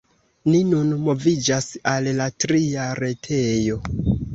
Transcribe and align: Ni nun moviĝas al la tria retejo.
Ni 0.53 0.61
nun 0.69 0.89
moviĝas 1.03 1.69
al 1.95 2.13
la 2.23 2.31
tria 2.47 2.91
retejo. 3.05 3.83